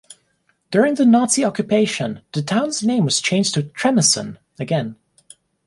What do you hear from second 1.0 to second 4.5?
Nazi occupation, the town's name was changed to "Tremessen"